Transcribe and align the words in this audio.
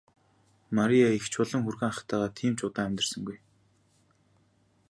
Мария 0.77 1.07
эгч 1.17 1.31
болон 1.39 1.61
хүргэн 1.63 1.91
ахтайгаа 1.93 2.29
тийм 2.37 2.53
ч 2.57 2.59
удаан 2.67 2.87
амьдарсангүй. 2.87 3.37